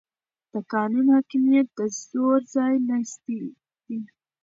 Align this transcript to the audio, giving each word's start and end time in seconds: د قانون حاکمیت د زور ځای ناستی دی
د 0.51 0.53
قانون 0.73 1.05
حاکمیت 1.15 1.67
د 1.77 1.79
زور 2.09 2.39
ځای 2.53 2.75
ناستی 2.89 3.37
دی 3.85 3.99